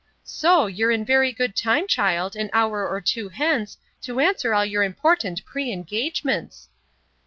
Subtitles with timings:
[0.23, 4.65] —'So, you're in very good time, child, an hour or two hence, to answer all
[4.65, 6.69] your important pre engagements!